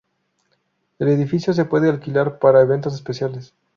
[0.97, 3.53] El edificio se pueden alquilar para eventos especiales.